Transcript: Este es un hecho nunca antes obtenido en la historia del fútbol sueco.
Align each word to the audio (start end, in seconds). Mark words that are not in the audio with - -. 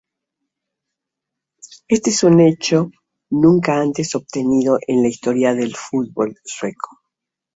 Este 1.87 2.09
es 2.09 2.23
un 2.23 2.39
hecho 2.39 2.89
nunca 3.29 3.79
antes 3.79 4.15
obtenido 4.15 4.79
en 4.87 5.03
la 5.03 5.09
historia 5.09 5.53
del 5.53 5.75
fútbol 5.75 6.35
sueco. 6.43 6.89